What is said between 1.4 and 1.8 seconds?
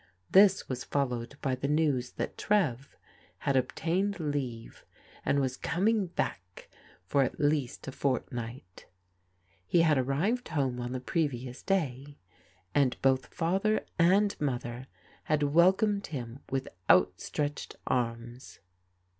by the